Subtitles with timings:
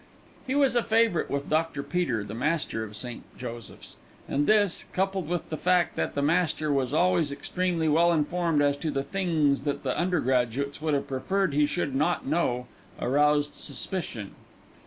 [0.47, 1.83] He was a favourite with Dr.
[1.83, 3.21] Peter, the Master of St.
[3.37, 8.63] Joseph's, and this, coupled with the fact that the Master was always extremely well informed
[8.63, 12.65] as to the things that the undergraduates would have preferred he should not know,
[12.99, 14.31] aroused suspicion.